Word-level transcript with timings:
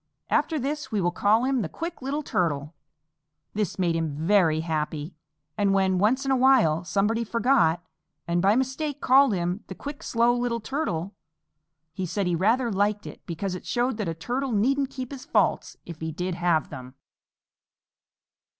"After 0.31 0.57
this 0.57 0.91
we 0.91 0.99
will 0.99 1.11
call 1.11 1.43
him 1.45 1.61
'The 1.61 1.69
Quick 1.69 2.01
Little 2.01 2.23
Turtle.'" 2.23 2.73
This 3.53 3.77
made 3.77 3.95
him 3.95 4.15
very 4.17 4.61
happy, 4.61 5.13
and 5.59 5.75
when, 5.75 5.99
once 5.99 6.25
in 6.25 6.31
a 6.31 6.35
while, 6.35 6.83
somebody 6.83 7.23
forgot 7.23 7.83
and 8.27 8.41
by 8.41 8.55
mistake 8.55 8.99
called 8.99 9.31
him 9.31 9.63
"The 9.67 9.75
Quick 9.75 10.01
Slow 10.01 10.35
Little 10.35 10.59
Turtle," 10.59 11.13
he 11.93 12.07
said 12.07 12.25
he 12.25 12.33
rather 12.35 12.71
liked 12.71 13.05
it 13.05 13.21
because 13.27 13.53
it 13.53 13.67
showed 13.67 13.97
that 13.97 14.09
a 14.09 14.15
Turtle 14.15 14.51
needn't 14.51 14.89
keep 14.89 15.11
his 15.11 15.23
faults 15.25 15.77
if 15.85 15.99
he 15.99 16.11
did 16.11 16.33
have 16.33 16.71
them. 16.71 16.95